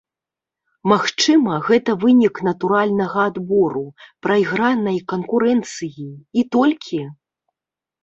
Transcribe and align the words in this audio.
Магчыма, 0.91 1.57
гэта 1.67 1.91
вынік 2.05 2.41
натуральнага 2.49 3.19
адбору, 3.33 3.85
прайгранай 4.27 4.97
канкурэнцыі, 5.17 6.11
і 6.39 6.51
толькі? 6.61 7.01